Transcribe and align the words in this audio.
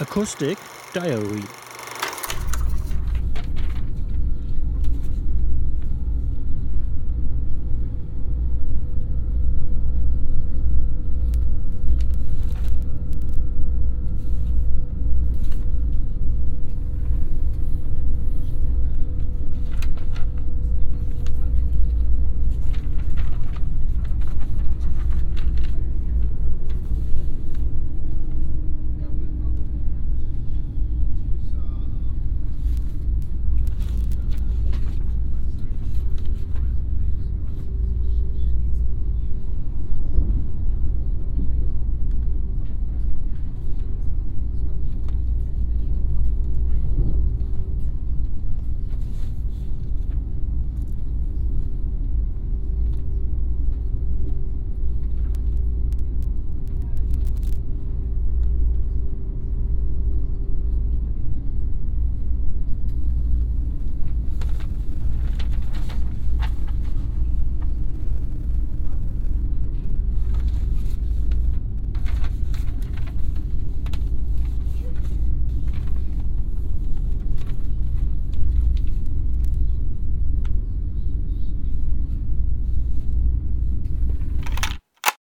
Acoustic 0.00 0.58
Diary. 0.92 1.67